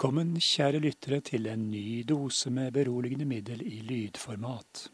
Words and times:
Velkommen, 0.00 0.38
kjære 0.40 0.78
lyttere, 0.80 1.20
til 1.20 1.46
en 1.46 1.66
ny 1.70 2.00
dose 2.08 2.48
med 2.50 2.72
beroligende 2.72 3.24
middel 3.28 3.60
i 3.60 3.82
lydformat. 3.84 4.86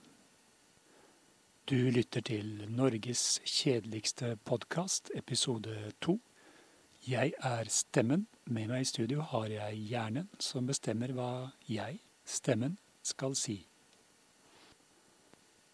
Du 1.70 1.74
lytter 1.74 2.20
til 2.20 2.64
Norges 2.68 3.40
kjedeligste 3.46 4.32
podkast, 4.44 5.12
episode 5.14 5.92
to. 6.02 6.18
Jeg 7.06 7.32
er 7.38 7.70
stemmen. 7.70 8.26
Med 8.46 8.66
meg 8.66 8.82
i 8.82 8.88
studio 8.90 9.22
har 9.22 9.46
jeg 9.46 9.78
hjernen, 9.92 10.26
som 10.42 10.66
bestemmer 10.66 11.14
hva 11.14 11.52
jeg, 11.70 12.00
stemmen, 12.24 12.74
skal 13.06 13.36
si. 13.38 13.60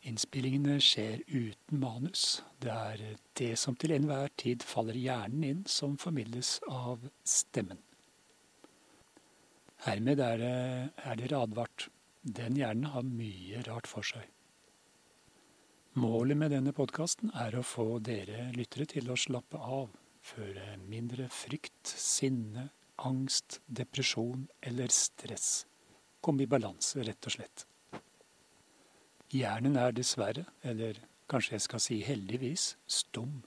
Innspillingene 0.03 0.77
skjer 0.77 1.25
uten 1.33 1.81
manus. 1.81 2.43
Det 2.61 2.69
er 2.69 3.17
det 3.41 3.57
som 3.57 3.81
til 3.81 3.97
enhver 3.97 4.29
tid 4.37 4.61
faller 4.61 5.01
hjernen 5.01 5.49
inn, 5.49 5.65
som 5.65 5.97
formidles 5.97 6.59
av 6.69 7.09
stemmen. 7.25 7.81
Hermed 9.83 10.21
er, 10.23 10.37
det, 10.39 10.53
er 11.03 11.17
dere 11.19 11.41
advart. 11.43 11.89
Den 12.23 12.55
hjernen 12.55 12.93
har 12.93 13.03
mye 13.03 13.65
rart 13.67 13.89
for 13.91 14.07
seg. 14.07 14.29
Målet 15.99 16.39
med 16.39 16.55
denne 16.55 16.71
podkasten 16.73 17.33
er 17.35 17.57
å 17.59 17.65
få 17.67 17.99
dere 17.99 18.47
lyttere 18.55 18.87
til 18.95 19.11
å 19.11 19.19
slappe 19.19 19.59
av, 19.59 19.91
føre 20.23 20.77
mindre 20.87 21.27
frykt, 21.35 21.83
sinne, 21.91 22.69
angst, 23.03 23.59
depresjon 23.67 24.47
eller 24.63 24.95
stress. 24.95 25.67
Komme 26.23 26.47
i 26.47 26.49
balanse, 26.49 27.03
rett 27.03 27.27
og 27.27 27.35
slett. 27.35 27.67
Hjernen 29.35 29.77
er 29.83 29.99
dessverre, 29.99 30.47
eller 30.63 31.03
kanskje 31.27 31.57
jeg 31.57 31.67
skal 31.67 31.83
si 31.83 32.01
heldigvis, 32.07 32.77
stum. 32.87 33.41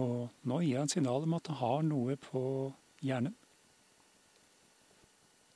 Og 0.00 0.30
nå 0.48 0.64
gir 0.64 0.80
han 0.80 0.90
signal 0.90 1.28
om 1.28 1.36
at 1.36 1.52
han 1.52 1.60
har 1.60 1.88
noe 1.92 2.16
på 2.30 2.44
hjernen. 3.04 3.36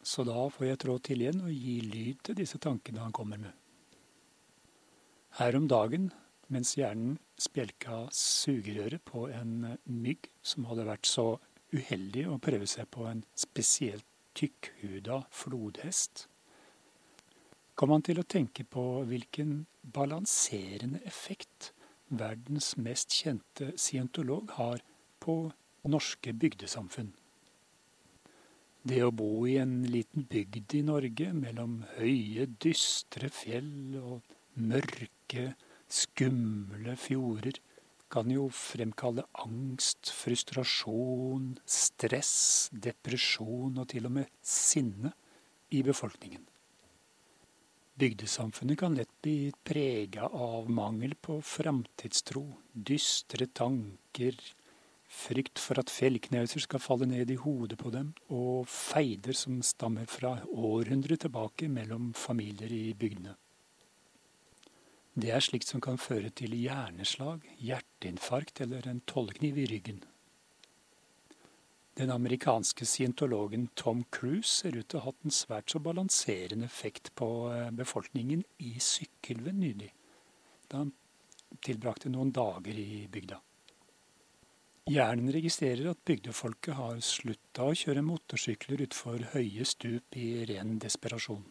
Så 0.09 0.25
da 0.25 0.47
får 0.49 0.71
jeg 0.71 0.81
trå 0.85 0.95
til 1.05 1.25
igjen 1.25 1.43
og 1.45 1.53
gi 1.53 1.75
lyd 1.85 2.23
til 2.25 2.39
disse 2.39 2.61
tankene 2.65 3.03
han 3.05 3.13
kommer 3.17 3.41
med. 3.43 3.53
Her 5.37 5.59
om 5.59 5.67
dagen, 5.69 6.09
mens 6.49 6.73
hjernen 6.79 7.19
spjelka 7.39 8.07
sugerøret 8.17 9.05
på 9.05 9.27
en 9.29 9.75
mygg 9.85 10.31
som 10.41 10.65
hadde 10.71 10.89
vært 10.89 11.11
så 11.11 11.27
uheldig 11.77 12.25
å 12.33 12.39
prøve 12.41 12.67
seg 12.71 12.89
på 12.95 13.05
en 13.11 13.21
spesielt 13.37 14.07
tykkhuda 14.39 15.21
flodhest, 15.35 16.25
kom 17.79 17.93
han 17.93 18.03
til 18.07 18.23
å 18.23 18.27
tenke 18.27 18.65
på 18.65 18.87
hvilken 19.07 19.67
balanserende 19.95 21.03
effekt 21.07 21.73
verdens 22.09 22.73
mest 22.81 23.13
kjente 23.13 23.75
scientolog 23.77 24.57
har 24.57 24.81
på 25.21 25.41
norske 25.85 26.33
bygdesamfunn. 26.33 27.13
Det 28.89 29.03
å 29.05 29.11
bo 29.13 29.43
i 29.45 29.59
en 29.61 29.83
liten 29.93 30.25
bygd 30.31 30.73
i 30.79 30.81
Norge 30.87 31.27
mellom 31.37 31.83
høye, 31.99 32.47
dystre 32.65 33.29
fjell 33.29 33.99
og 34.01 34.31
mørke, 34.57 35.51
skumle 35.93 36.95
fjorder 36.97 37.59
kan 38.09 38.31
jo 38.33 38.47
fremkalle 38.55 39.27
angst, 39.45 40.09
frustrasjon, 40.17 41.51
stress, 41.69 42.71
depresjon 42.73 43.77
og 43.83 43.91
til 43.93 44.09
og 44.09 44.15
med 44.23 44.33
sinne 44.41 45.13
i 45.77 45.83
befolkningen. 45.85 46.47
Bygdesamfunnet 47.99 48.81
kan 48.81 48.97
lett 48.97 49.13
bli 49.21 49.51
prega 49.69 50.31
av 50.33 50.71
mangel 50.73 51.13
på 51.21 51.43
framtidstro, 51.45 52.47
dystre 52.73 53.51
tanker, 53.53 54.39
frykt 55.09 55.59
for 55.59 55.81
at 55.81 55.91
fjellknauser 55.91 56.63
skal 56.63 56.83
falle 56.85 57.09
ned 57.09 57.31
i 57.33 57.39
hodet 57.41 57.79
på 57.81 57.91
dem, 57.95 58.13
og 58.29 58.69
feider 58.69 59.37
som 59.37 59.63
stammer 59.65 60.07
fra 60.11 60.37
århundrer 60.53 61.17
tilbake 61.17 61.69
mellom 61.73 62.13
familier 62.15 62.73
i 62.73 62.93
bygdene. 62.93 63.35
Det 65.19 65.33
er 65.35 65.43
slikt 65.43 65.67
som 65.67 65.83
kan 65.83 65.99
føre 65.99 66.31
til 66.31 66.53
hjerneslag, 66.55 67.43
hjerteinfarkt 67.59 68.61
eller 68.63 68.87
en 68.87 69.01
tollekniv 69.09 69.59
i 69.59 69.67
ryggen. 69.73 70.05
Den 71.99 72.13
amerikanske 72.15 72.87
scientologen 72.87 73.67
Tom 73.75 74.05
Cruise 74.15 74.53
ser 74.61 74.77
ut 74.77 74.87
til 74.87 75.01
å 75.01 75.03
ha 75.03 75.11
hatt 75.11 75.25
en 75.27 75.35
svært 75.35 75.73
så 75.73 75.81
balanserende 75.83 76.69
effekt 76.69 77.11
på 77.19 77.27
eh, 77.51 77.73
befolkningen 77.75 78.45
i 78.63 78.77
Sykkylven 78.79 79.59
nylig, 79.59 79.91
da 80.71 80.85
han 80.85 80.93
tilbrakte 81.67 82.13
noen 82.13 82.31
dager 82.31 82.79
i 82.79 83.09
bygda. 83.11 83.41
Hjernen 84.89 85.29
registrerer 85.35 85.91
at 85.91 85.99
bygdefolket 86.09 86.73
har 86.79 87.01
slutta 87.05 87.67
å 87.69 87.75
kjøre 87.77 88.01
motorsykler 88.07 88.81
utfor 88.87 89.21
høye 89.35 89.67
stup 89.69 90.17
i 90.17 90.47
ren 90.49 90.79
desperasjon. 90.81 91.43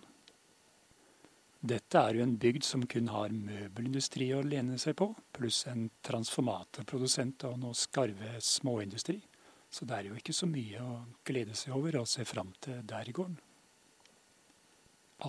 Dette 1.61 2.01
er 2.01 2.17
jo 2.17 2.23
en 2.25 2.33
bygd 2.41 2.65
som 2.65 2.85
kun 2.89 3.11
har 3.13 3.29
møbelindustri 3.33 4.31
å 4.33 4.41
lene 4.41 4.79
seg 4.81 4.95
på, 4.97 5.11
pluss 5.37 5.67
en 5.69 5.83
transformatorprodusent 6.07 7.45
og 7.49 7.59
noe 7.61 7.77
skarve 7.77 8.39
småindustri, 8.41 9.19
så 9.69 9.85
det 9.85 9.99
er 9.99 10.09
jo 10.09 10.17
ikke 10.17 10.33
så 10.33 10.49
mye 10.49 10.81
å 10.81 10.95
glede 11.27 11.53
seg 11.59 11.75
over 11.77 11.99
og 12.01 12.09
se 12.09 12.25
fram 12.25 12.49
til 12.63 12.79
der 12.89 13.05
i 13.05 13.13
gården. 13.19 13.37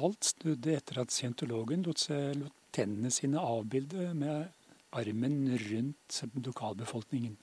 Alt 0.01 0.31
snudde 0.33 0.79
etter 0.79 1.03
at 1.03 1.13
scientologen 1.13 1.85
lot, 1.85 2.01
seg, 2.01 2.41
lot 2.41 2.57
tennene 2.73 3.13
sine 3.13 3.41
avbilde 3.41 4.15
med 4.17 4.49
armen 4.97 5.43
rundt 5.67 6.23
lokalbefolkningen. 6.49 7.37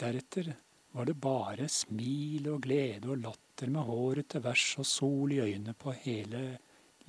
Deretter 0.00 0.54
var 0.96 1.06
det 1.06 1.18
bare 1.20 1.68
smil 1.70 2.48
og 2.50 2.62
glede 2.64 3.10
og 3.12 3.20
latter 3.22 3.70
med 3.70 3.86
håret 3.86 4.30
til 4.32 4.42
værs 4.44 4.70
og 4.80 4.86
sol 4.88 5.34
i 5.36 5.42
øynene 5.44 5.74
på 5.78 5.92
hele 6.04 6.58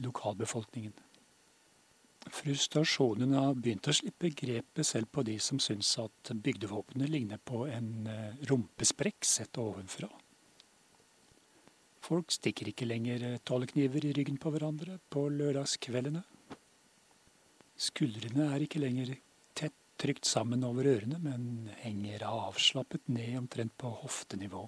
lokalbefolkningen. 0.03 0.93
Frustrasjonen 2.31 3.33
har 3.33 3.55
begynt 3.57 3.87
å 3.89 3.95
slippe 3.97 4.29
grepet 4.37 4.85
selv 4.85 5.09
på 5.09 5.23
de 5.25 5.39
som 5.41 5.57
syns 5.63 5.95
at 6.03 6.33
bygdevåpenet 6.43 7.09
ligner 7.09 7.41
på 7.41 7.63
en 7.65 8.05
eh, 8.11 8.43
rumpesprekk 8.51 9.25
sett 9.25 9.57
ovenfra. 9.57 10.09
Folk 12.01 12.33
stikker 12.33 12.69
ikke 12.69 12.85
lenger 12.89 13.39
tollekniver 13.45 14.05
i 14.05 14.13
ryggen 14.17 14.37
på 14.41 14.53
hverandre 14.53 14.99
på 15.13 15.25
lørdagskveldene. 15.33 16.21
Skuldrene 17.81 18.51
er 18.53 18.65
ikke 18.65 18.81
lenger 18.81 19.15
trygt 20.01 20.25
sammen 20.25 20.65
over 20.65 20.87
ørene, 20.95 21.19
men 21.21 21.71
henger 21.83 22.25
avslappet 22.25 23.09
ned 23.13 23.37
omtrent 23.43 23.75
på 23.77 23.91
hoftenivå. 24.01 24.65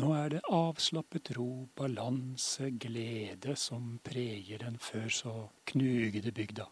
Nå 0.00 0.12
er 0.16 0.30
det 0.32 0.46
avslappet 0.48 1.34
ro, 1.36 1.66
balanse, 1.76 2.70
glede 2.80 3.52
som 3.60 3.98
preger 4.00 4.62
den 4.64 4.78
før 4.80 5.10
så 5.12 5.34
knugede 5.68 6.32
bygda. 6.32 6.64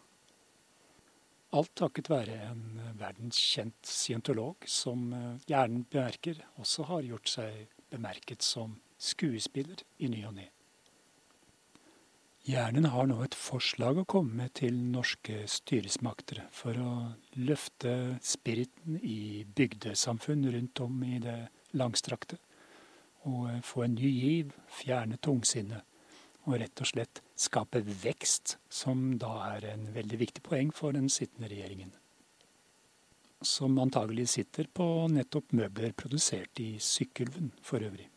Alt 1.52 1.74
takket 1.76 2.08
være 2.08 2.36
en 2.46 2.62
verdenskjent 2.96 3.84
scientolog 3.84 4.64
som 4.70 5.10
hjernen 5.50 5.82
bemerker 5.90 6.40
også 6.62 6.86
har 6.92 7.04
gjort 7.10 7.28
seg 7.28 7.66
bemerket 7.90 8.46
som 8.46 8.78
skuespiller 8.96 9.82
i 9.98 10.08
ny 10.08 10.22
og 10.28 10.36
ne. 10.38 10.46
Hjernen 12.48 12.86
har 12.88 13.04
nå 13.04 13.18
et 13.20 13.36
forslag 13.36 13.98
å 14.00 14.06
komme 14.08 14.38
med 14.38 14.54
til 14.56 14.76
norske 14.94 15.42
styresmakter 15.50 16.40
for 16.56 16.78
å 16.80 16.92
løfte 17.36 17.92
spiriten 18.24 18.96
i 19.04 19.44
bygdesamfunn 19.44 20.46
rundt 20.54 20.80
om 20.80 21.02
i 21.04 21.18
det 21.20 21.36
langstrakte. 21.76 22.38
Og 23.28 23.60
få 23.68 23.84
en 23.84 23.98
ny 23.98 24.08
giv, 24.08 24.54
fjerne 24.72 25.18
tungsinnet 25.20 25.84
og 26.48 26.56
rett 26.62 26.80
og 26.80 26.88
slett 26.88 27.20
skape 27.36 27.82
vekst, 27.84 28.56
som 28.72 29.18
da 29.20 29.34
er 29.50 29.66
en 29.74 29.90
veldig 29.92 30.20
viktig 30.22 30.44
poeng 30.46 30.72
for 30.72 30.96
den 30.96 31.10
sittende 31.12 31.50
regjeringen. 31.52 31.92
Som 33.44 33.76
antagelig 33.80 34.30
sitter 34.32 34.68
på 34.72 34.86
nettopp 35.12 35.52
møbler 35.56 35.92
produsert 35.92 36.60
i 36.60 36.72
Sykkylven 36.80 37.52
for 37.64 37.84
øvrig. 37.84 38.08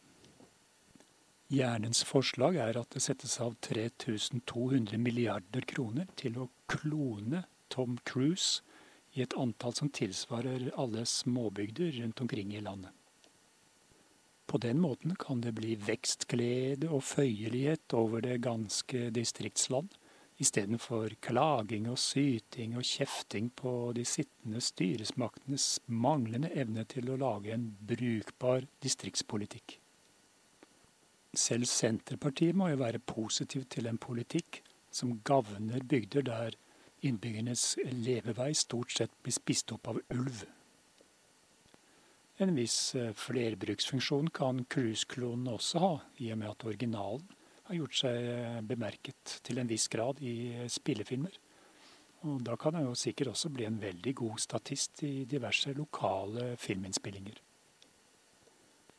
Hjernens 1.53 1.99
forslag 2.09 2.55
er 2.57 2.77
at 2.79 2.95
det 2.95 3.01
settes 3.03 3.35
av 3.43 3.53
3200 3.61 4.97
milliarder 4.97 5.65
kroner 5.69 6.07
til 6.17 6.39
å 6.41 6.47
klone 6.71 7.43
Tom 7.69 7.99
Cruise 8.09 8.63
i 9.13 9.21
et 9.21 9.35
antall 9.37 9.75
som 9.77 9.91
tilsvarer 9.93 10.71
alle 10.81 11.03
småbygder 11.05 11.91
rundt 11.99 12.23
omkring 12.25 12.55
i 12.57 12.61
landet. 12.65 12.89
På 14.49 14.57
den 14.57 14.81
måten 14.81 15.13
kan 15.19 15.43
det 15.45 15.53
bli 15.59 15.75
vekstglede 15.77 16.89
og 16.89 17.05
føyelighet 17.11 17.93
over 18.01 18.25
det 18.25 18.39
ganske 18.47 19.11
distriktsland, 19.13 19.93
istedenfor 20.41 21.13
klaging 21.21 21.85
og 21.91 22.01
syting 22.01 22.73
og 22.81 22.89
kjefting 22.95 23.53
på 23.53 23.93
de 23.93 24.07
sittende 24.09 24.61
styresmaktenes 24.61 25.69
manglende 25.85 26.49
evne 26.57 26.89
til 26.89 27.13
å 27.13 27.21
lage 27.21 27.53
en 27.53 27.69
brukbar 27.93 28.65
distriktspolitikk. 28.81 29.82
Selv 31.33 31.65
Senterpartiet 31.65 32.53
må 32.55 32.69
jo 32.69 32.81
være 32.83 33.01
positiv 33.01 33.65
til 33.73 33.89
en 33.89 33.97
politikk 33.97 34.61
som 34.93 35.15
gagner 35.25 35.81
bygder 35.89 36.25
der 36.27 36.57
innbyggernes 37.03 37.77
levevei 37.83 38.51
stort 38.55 38.93
sett 38.93 39.15
blir 39.23 39.35
spist 39.35 39.73
opp 39.75 39.89
av 39.91 40.01
ulv. 40.13 40.43
En 42.41 42.53
viss 42.57 42.95
eh, 42.97 43.11
flerbruksfunksjon 43.17 44.29
kan 44.33 44.63
cruise-klonen 44.69 45.51
også 45.53 45.81
ha, 45.83 45.93
i 46.21 46.31
og 46.33 46.39
med 46.41 46.49
at 46.49 46.65
originalen 46.69 47.25
har 47.67 47.77
gjort 47.77 47.97
seg 47.97 48.29
eh, 48.29 48.59
bemerket 48.69 49.37
til 49.45 49.61
en 49.61 49.69
viss 49.69 49.87
grad 49.91 50.21
i 50.21 50.35
eh, 50.53 50.69
spillefilmer. 50.71 51.37
Og 52.23 52.41
da 52.45 52.55
kan 52.59 52.77
han 52.77 52.87
jo 52.87 52.95
sikkert 52.97 53.33
også 53.33 53.51
bli 53.53 53.67
en 53.67 53.81
veldig 53.81 54.15
god 54.21 54.39
statist 54.41 55.03
i 55.05 55.25
diverse 55.29 55.73
lokale 55.75 56.53
filminnspillinger. 56.61 57.41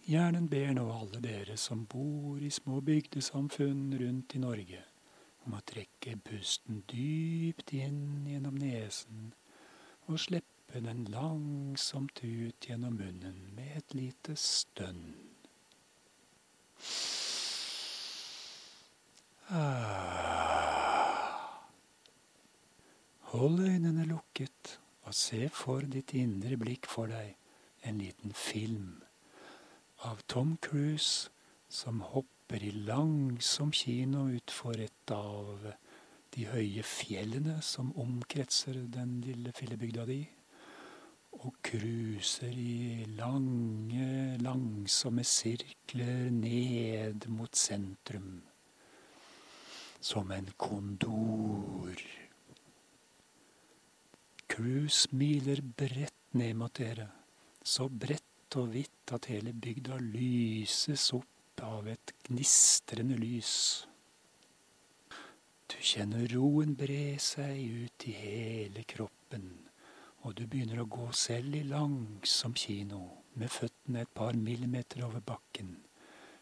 Hjernen 0.05 0.51
ber 0.53 0.75
nå 0.77 0.83
alle 0.93 1.17
dere 1.25 1.55
som 1.57 1.87
bor 1.89 2.43
i 2.45 2.51
små 2.53 2.83
bygdesamfunn 2.85 3.95
rundt 3.97 4.35
i 4.37 4.41
Norge, 4.43 4.83
om 5.47 5.55
å 5.57 5.61
trekke 5.65 6.19
pusten 6.27 6.83
dypt 6.91 7.73
inn 7.73 8.27
gjennom 8.29 8.59
nesen 8.61 9.31
og 10.05 10.21
slippe 10.21 10.83
den 10.85 11.07
langsomt 11.09 12.21
ut 12.21 12.69
gjennom 12.69 12.99
munnen 13.01 13.39
med 13.57 13.79
et 13.79 13.97
lite 13.97 14.37
stønn. 14.37 15.07
Ah. 19.49 20.85
Hold 23.33 23.65
øynene 23.71 24.05
lukket 24.13 24.77
og 25.09 25.17
se 25.17 25.49
for 25.49 25.89
ditt 25.89 26.13
indre 26.21 26.61
blikk 26.61 26.93
for 26.93 27.09
deg 27.09 27.33
en 27.89 28.05
liten 28.05 28.37
film 28.37 29.01
av 30.05 30.21
Tom 30.27 30.57
Cruise 30.61 31.31
som 31.69 32.01
hopper 32.01 32.63
i 32.63 32.71
langsom 32.87 33.73
kino 33.73 34.29
utfor 34.37 34.79
et 34.85 35.13
av 35.15 35.69
de 36.35 36.47
høye 36.51 36.83
fjellene 36.85 37.61
som 37.63 37.93
omkretser 38.01 38.83
den 38.93 39.21
lille 39.25 39.53
fillebygda 39.57 40.05
di 40.09 40.21
og 41.45 41.57
cruiser 41.67 42.53
i 42.55 43.05
lange, 43.19 44.37
langsomme 44.43 45.25
sirkler 45.27 46.31
ned 46.31 47.27
mot 47.29 47.57
sentrum. 47.59 48.39
Som 50.01 50.31
en 50.31 50.49
kondor. 50.57 51.99
Cruise 54.49 55.09
smiler 55.09 55.65
bredt 55.65 56.37
ned 56.39 56.55
mot 56.61 56.79
dere, 56.79 57.09
så 57.65 57.89
bredt 57.89 58.34
og 58.61 58.71
hvitt 58.75 59.15
at 59.17 59.29
hele 59.33 59.53
bygda 59.53 59.99
lyses 60.03 61.11
opp 61.17 61.65
av 61.65 61.89
et 61.91 62.15
gnistrende 62.29 63.19
lys. 63.19 63.53
Du 65.71 65.77
kjenner 65.81 66.27
roen 66.35 66.75
bre 66.79 67.17
seg 67.23 67.85
ut 67.85 68.09
i 68.11 68.17
hele 68.19 68.85
kroppen 68.89 69.53
og 70.25 70.33
du 70.39 70.47
begynner 70.49 70.81
å 70.81 70.89
gå 70.89 71.11
selv 71.17 71.57
i 71.59 71.63
langsom 71.69 72.55
kino, 72.57 73.03
med 73.37 73.53
føttene 73.53 74.05
et 74.05 74.13
par 74.17 74.37
millimeter 74.39 75.03
over 75.05 75.21
bakken, 75.21 75.75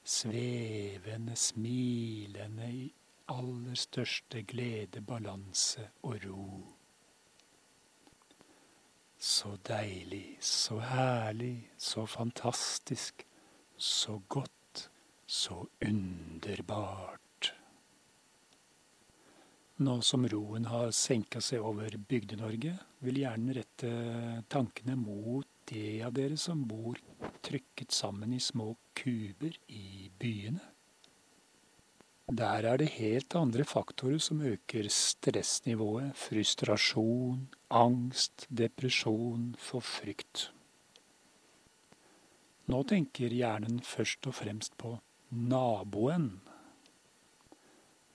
svevende, 0.05 1.35
smilende 1.39 2.69
i 2.71 2.85
aller 3.33 3.79
største 3.79 4.45
glede, 4.47 5.03
balanse 5.03 5.89
og 6.07 6.23
ro. 6.27 6.47
Så 9.23 9.53
deilig, 9.63 10.39
så 10.43 10.81
herlig, 10.83 11.71
så 11.79 12.03
fantastisk, 12.07 13.23
så 13.77 14.17
godt, 14.29 14.91
så 15.27 15.61
underbart. 15.87 17.53
Nå 19.87 19.95
som 20.03 20.27
roen 20.27 20.67
har 20.67 20.91
senka 20.91 21.39
seg 21.39 21.63
over 21.63 21.95
Bygde-Norge, 22.11 22.75
vil 23.07 23.23
hjernen 23.23 23.55
rette 23.61 23.93
tankene 24.51 24.99
mot 24.99 25.47
de 25.71 26.03
av 26.03 26.19
dere 26.19 26.35
som 26.35 26.67
bor 26.67 26.99
trykket 27.47 27.95
sammen 27.95 28.35
i 28.35 28.43
små 28.43 28.73
kuber 28.99 29.55
i 29.71 30.11
byene. 30.19 30.72
Der 32.31 32.63
er 32.65 32.79
det 32.79 32.93
helt 32.99 33.35
andre 33.35 33.65
faktorer 33.65 34.19
som 34.19 34.41
øker 34.41 34.89
stressnivået, 34.89 36.13
frustrasjon, 36.17 37.49
angst, 37.71 38.47
depresjon, 38.49 39.57
for 39.59 39.81
frykt. 39.81 40.53
Nå 42.71 42.83
tenker 42.87 43.35
hjernen 43.35 43.83
først 43.83 44.27
og 44.31 44.39
fremst 44.39 44.79
på 44.79 44.97
naboen 45.31 46.41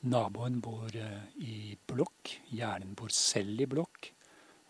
Naboen 0.06 0.60
bor 0.62 0.94
eh, 0.94 1.24
i 1.42 1.74
blokk, 1.90 2.36
hjernen 2.54 2.94
bor 2.96 3.10
selv 3.10 3.64
i 3.64 3.66
blokk, 3.66 4.12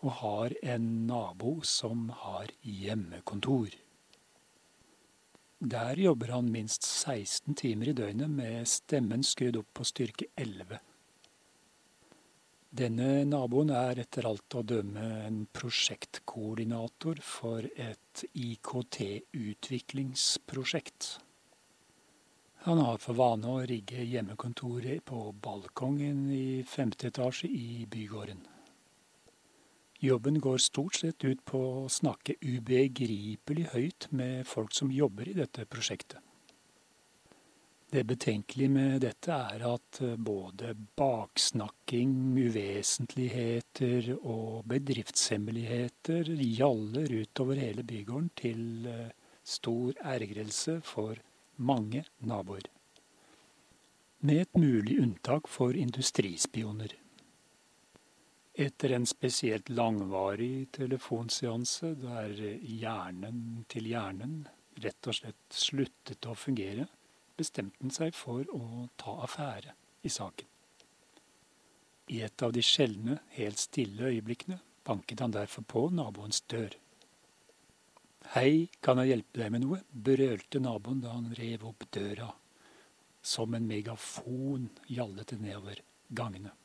og 0.00 0.14
har 0.22 0.54
en 0.72 0.86
nabo 1.06 1.58
som 1.68 2.08
har 2.24 2.48
hjemmekontor. 2.64 3.74
Der 5.60 5.98
jobber 5.98 6.28
han 6.28 6.52
minst 6.52 6.82
16 6.82 7.54
timer 7.54 7.88
i 7.90 7.92
døgnet 7.92 8.30
med 8.30 8.68
stemmen 8.70 9.22
skrudd 9.26 9.56
opp 9.58 9.66
på 9.74 9.84
styrke 9.88 10.26
11. 10.38 10.78
Denne 12.78 13.24
naboen 13.26 13.70
er 13.74 13.98
etter 13.98 14.26
alt 14.28 14.54
å 14.54 14.62
dømme 14.62 15.24
en 15.24 15.46
prosjektkoordinator 15.50 17.18
for 17.26 17.66
et 17.74 18.24
IKT-utviklingsprosjekt. 18.38 21.18
Han 22.68 22.78
har 22.84 22.98
for 23.02 23.14
vane 23.18 23.48
å 23.50 23.66
rigge 23.66 24.06
hjemmekontoret 24.06 25.02
på 25.10 25.34
balkongen 25.42 26.30
i 26.38 26.62
femte 26.62 27.10
etasje 27.10 27.50
i 27.50 27.82
bygården. 27.90 28.57
Jobben 30.00 30.40
går 30.40 30.58
stort 30.62 30.94
sett 30.94 31.24
ut 31.24 31.40
på 31.44 31.58
å 31.58 31.88
snakke 31.90 32.36
ubegripelig 32.38 33.64
høyt 33.72 34.06
med 34.14 34.46
folk 34.46 34.74
som 34.76 34.92
jobber 34.94 35.26
i 35.26 35.34
dette 35.34 35.64
prosjektet. 35.66 36.22
Det 37.90 38.04
betenkelige 38.04 38.68
med 38.68 39.00
dette 39.00 39.32
er 39.32 39.62
at 39.64 39.98
både 40.20 40.74
baksnakking, 41.00 42.12
uvesentligheter 42.36 44.10
og 44.18 44.68
bedriftshemmeligheter 44.68 46.28
gjaller 46.36 47.14
utover 47.24 47.58
hele 47.58 47.82
bygården 47.88 48.28
til 48.36 48.86
eh, 48.92 49.08
stor 49.40 49.96
ergrelse 50.04 50.78
for 50.84 51.16
mange 51.56 52.04
naboer. 52.20 52.68
Med 54.20 54.44
et 54.44 54.60
mulig 54.60 55.00
unntak 55.00 55.48
for 55.48 55.72
industrispioner. 55.72 56.92
Etter 58.58 58.90
en 58.90 59.06
spesielt 59.06 59.68
langvarig 59.68 60.66
telefonseanse 60.74 61.92
der 62.02 62.32
hjernen 62.58 63.62
til 63.70 63.86
hjernen 63.86 64.40
rett 64.82 65.06
og 65.06 65.14
slett 65.14 65.54
sluttet 65.54 66.26
å 66.26 66.34
fungere, 66.34 66.88
bestemte 67.38 67.78
han 67.84 67.94
seg 67.94 68.18
for 68.18 68.50
å 68.50 68.88
ta 68.98 69.14
affære 69.28 69.76
i 70.02 70.10
saken. 70.10 70.50
I 72.10 72.24
et 72.26 72.42
av 72.42 72.50
de 72.56 72.66
sjeldne, 72.66 73.20
helt 73.38 73.62
stille 73.62 74.10
øyeblikkene 74.10 74.58
banket 74.88 75.22
han 75.22 75.38
derfor 75.38 75.62
på 75.62 75.86
naboens 75.94 76.42
dør. 76.50 76.74
Hei, 78.34 78.68
kan 78.82 78.98
jeg 78.98 79.14
hjelpe 79.14 79.38
deg 79.38 79.54
med 79.54 79.68
noe? 79.68 79.84
brølte 79.92 80.58
naboen 80.58 81.04
da 81.04 81.14
han 81.14 81.30
rev 81.38 81.70
opp 81.70 81.86
døra. 81.94 82.32
Som 83.22 83.54
en 83.54 83.70
megafon 83.70 84.66
gjallet 84.90 85.30
det 85.30 85.44
nedover 85.46 85.84
gangene. 86.10 86.58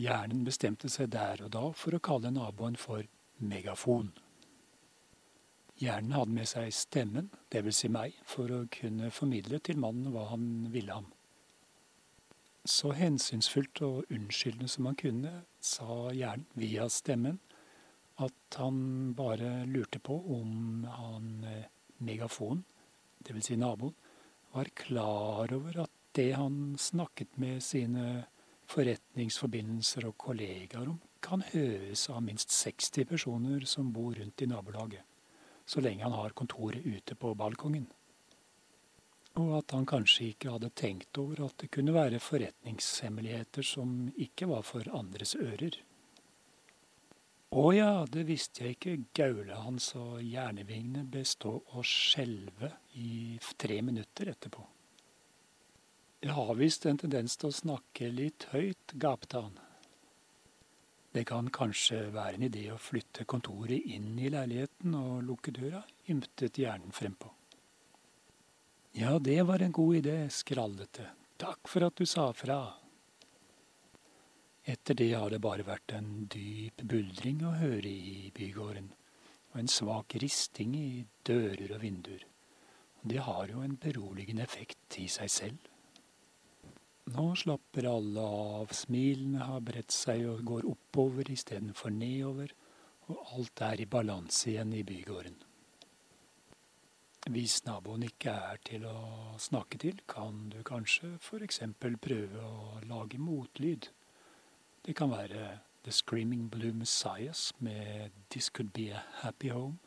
Hjernen 0.00 0.44
bestemte 0.46 0.88
seg 0.88 1.10
der 1.12 1.42
og 1.44 1.52
da 1.52 1.62
for 1.76 1.96
å 1.96 2.00
kalle 2.00 2.32
naboen 2.32 2.78
for 2.80 3.04
megafon. 3.36 4.12
Hjernen 5.80 6.14
hadde 6.16 6.36
med 6.36 6.48
seg 6.48 6.72
stemmen, 6.76 7.30
dvs. 7.52 7.82
Si 7.82 7.88
meg, 7.92 8.16
for 8.28 8.52
å 8.52 8.66
kunne 8.72 9.10
formidle 9.12 9.60
til 9.64 9.80
mannen 9.80 10.12
hva 10.12 10.26
han 10.32 10.46
ville 10.72 10.96
ham. 10.96 11.08
Så 12.68 12.92
hensynsfullt 12.92 13.80
og 13.84 14.12
unnskyldende 14.12 14.68
som 14.68 14.90
han 14.90 14.98
kunne, 15.00 15.32
sa 15.60 16.10
hjernen 16.12 16.48
via 16.60 16.88
stemmen 16.92 17.40
at 18.20 18.58
han 18.60 19.14
bare 19.16 19.64
lurte 19.68 20.00
på 20.04 20.18
om 20.36 20.84
han 20.84 21.30
eh, 21.48 21.70
megafonen, 22.04 22.64
dvs. 23.24 23.48
Si 23.48 23.56
naboen, 23.56 23.96
var 24.52 24.68
klar 24.76 25.52
over 25.56 25.84
at 25.86 25.96
det 26.16 26.32
han 26.34 26.76
snakket 26.78 27.36
med 27.40 27.62
sine 27.64 28.26
forretningsforbindelser 28.70 30.06
og 30.08 30.16
kollegaer 30.20 30.90
om, 30.92 30.98
kan 31.20 31.42
høres 31.52 32.06
av 32.12 32.22
minst 32.24 32.52
60 32.54 33.08
personer 33.10 33.66
som 33.68 33.90
bor 33.92 34.14
rundt 34.16 34.42
i 34.42 34.48
nabolaget, 34.50 35.02
så 35.66 35.82
lenge 35.84 36.06
han 36.06 36.16
har 36.16 36.36
kontoret 36.36 36.86
ute 36.86 37.16
på 37.18 37.34
balkongen. 37.38 37.88
Og 39.38 39.52
at 39.60 39.74
han 39.76 39.86
kanskje 39.86 40.32
ikke 40.32 40.56
hadde 40.56 40.72
tenkt 40.74 41.18
over 41.22 41.44
at 41.46 41.60
det 41.62 41.70
kunne 41.74 41.94
være 41.94 42.18
forretningshemmeligheter 42.22 43.66
som 43.66 44.10
ikke 44.18 44.48
var 44.50 44.66
for 44.66 44.90
andres 44.96 45.36
ører. 45.38 45.78
Å 47.50 47.64
ja, 47.74 47.92
det 48.06 48.28
visste 48.28 48.62
jeg 48.62 48.76
ikke, 48.76 48.98
gaula 49.14 49.62
hans 49.64 49.88
og 49.98 50.20
hjernevingene 50.22 51.02
bestod 51.10 51.66
å 51.74 51.82
skjelve 51.86 52.76
i 52.94 53.38
tre 53.58 53.80
minutter 53.82 54.30
etterpå. 54.30 54.62
Jeg 56.20 56.34
har 56.36 56.56
visst 56.58 56.84
en 56.84 56.98
tendens 57.00 57.38
til 57.40 57.48
å 57.48 57.56
snakke 57.56 58.10
litt 58.12 58.44
høyt, 58.52 58.92
gapte 59.00 59.40
han. 59.40 59.54
Det 61.16 61.22
kan 61.26 61.48
kanskje 61.48 62.10
være 62.12 62.36
en 62.36 62.44
idé 62.44 62.66
å 62.74 62.76
flytte 62.78 63.24
kontoret 63.24 63.86
inn 63.94 64.18
i 64.20 64.28
leiligheten 64.30 64.98
og 64.98 65.24
lukke 65.24 65.54
døra, 65.56 65.80
ymtet 66.12 66.60
hjernen 66.60 66.92
frempå. 66.92 67.30
Ja, 69.00 69.16
det 69.18 69.38
var 69.48 69.64
en 69.64 69.72
god 69.72 70.02
idé, 70.02 70.18
skrallet 70.28 70.92
det. 71.00 71.08
Takk 71.40 71.72
for 71.72 71.88
at 71.88 71.96
du 71.96 72.04
sa 72.04 72.28
fra. 72.36 72.60
Etter 74.68 75.00
det 75.00 75.10
har 75.14 75.32
det 75.32 75.40
bare 75.40 75.64
vært 75.64 75.96
en 75.96 76.28
dyp 76.28 76.84
buldring 76.84 77.40
å 77.48 77.56
høre 77.62 77.88
i 77.88 78.28
bygården, 78.36 78.92
og 79.54 79.58
en 79.64 79.72
svak 79.72 80.20
risting 80.20 80.76
i 80.76 81.04
dører 81.24 81.78
og 81.78 81.80
vinduer. 81.80 82.28
Det 83.00 83.24
har 83.24 83.48
jo 83.48 83.64
en 83.64 83.80
beroligende 83.80 84.44
effekt 84.44 85.00
i 85.00 85.08
seg 85.08 85.32
selv. 85.32 85.69
Nå 87.10 87.26
slapper 87.34 87.88
alle 87.90 88.22
av, 88.22 88.70
smilene 88.76 89.46
har 89.48 89.62
bredt 89.66 89.90
seg 89.94 90.26
og 90.30 90.44
går 90.46 90.66
oppover 90.70 91.30
istedenfor 91.32 91.90
nedover, 91.94 92.52
og 93.10 93.32
alt 93.36 93.62
er 93.66 93.82
i 93.82 93.88
balanse 93.90 94.52
igjen 94.52 94.74
i 94.76 94.84
bygården. 94.86 95.38
Hvis 97.30 97.58
naboen 97.66 98.06
ikke 98.06 98.32
er 98.52 98.60
til 98.64 98.86
å 98.88 99.34
snakke 99.42 99.80
til, 99.82 99.98
kan 100.08 100.46
du 100.52 100.62
kanskje 100.66 101.16
eksempel 101.44 101.98
prøve 102.00 102.46
å 102.46 102.78
lage 102.86 103.18
motlyd. 103.20 103.90
Det 104.86 104.94
kan 104.96 105.10
være 105.10 105.58
The 105.84 105.92
Screaming 105.92 106.48
Blue 106.50 106.72
Messiahs 106.72 107.50
med 107.58 108.14
This 108.30 108.48
Could 108.50 108.72
Be 108.72 108.92
A 108.94 109.02
Happy 109.20 109.50
Home, 109.50 109.78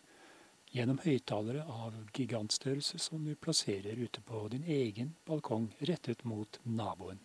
gjennom 0.73 0.97
høyttalere 1.03 1.63
av 1.69 1.99
gigantstørrelse 2.17 2.97
som 3.01 3.25
du 3.27 3.35
plasserer 3.35 3.99
ute 3.99 4.23
på 4.25 4.47
din 4.49 4.65
egen 4.65 5.13
balkong 5.27 5.69
rettet 5.85 6.25
mot 6.25 6.59
naboen. 6.63 7.21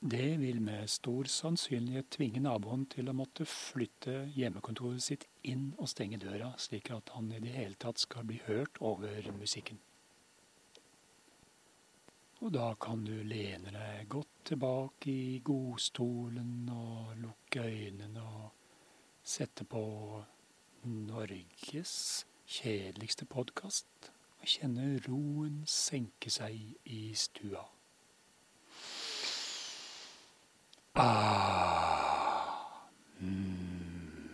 Det 0.00 0.36
vil 0.38 0.60
med 0.62 0.86
stor 0.90 1.26
sannsynlighet 1.26 2.12
tvinge 2.14 2.38
naboen 2.44 2.84
til 2.86 3.10
å 3.10 3.16
måtte 3.18 3.42
flytte 3.50 4.28
hjemmekontoret 4.30 5.02
sitt 5.02 5.26
inn 5.42 5.72
og 5.74 5.90
stenge 5.90 6.20
døra, 6.22 6.52
slik 6.54 6.92
at 6.94 7.10
han 7.16 7.32
i 7.34 7.42
det 7.42 7.56
hele 7.56 7.74
tatt 7.74 7.98
skal 7.98 8.28
bli 8.28 8.38
hørt 8.46 8.78
over 8.78 9.26
musikken. 9.34 9.80
Og 12.38 12.54
da 12.54 12.70
kan 12.78 13.02
du 13.02 13.16
lene 13.26 13.74
deg 13.74 14.06
godt 14.14 14.44
tilbake 14.52 15.10
i 15.10 15.40
godstolen 15.42 16.70
og 16.70 17.16
lukke 17.18 17.66
øynene 17.66 18.22
og 18.22 18.52
sette 19.26 19.66
på 19.66 19.82
Norges 20.84 22.26
kjedeligste 22.46 23.26
podkast 23.26 24.10
og 24.38 24.46
kjenne 24.46 25.00
roen 25.08 25.64
senke 25.66 26.30
seg 26.30 26.54
i 26.86 27.00
stua. 27.18 27.64
Ah. 30.94 32.78
Mm. 33.18 34.30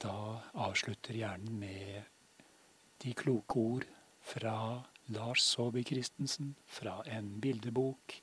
Da 0.00 0.16
avslutter 0.54 1.16
hjernen 1.16 1.60
med 1.60 2.08
de 3.04 3.12
kloke 3.16 3.60
ord 3.60 3.86
fra 4.24 4.56
Lars 5.12 5.44
Saabye 5.44 5.84
Christensen 5.84 6.54
fra 6.66 7.02
en 7.06 7.34
bildebok 7.40 8.16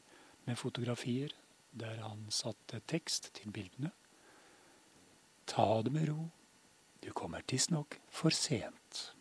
med 0.50 0.58
fotografier 0.58 1.34
der 1.78 2.02
han 2.02 2.26
satte 2.34 2.82
tekst 2.90 3.34
til 3.38 3.52
bildene. 3.54 3.92
Ta 5.48 5.82
det 5.82 5.92
med 5.92 6.10
ro. 6.10 6.30
Du 7.00 7.12
kommer 7.12 7.42
tidsnok 7.42 8.02
for 8.12 8.30
sent. 8.30 9.17